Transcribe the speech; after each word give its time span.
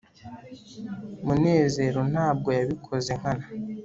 munezero 1.25 1.99
ntabwo 2.11 2.49
yabikoze 2.57 3.11
nkana 3.19 3.45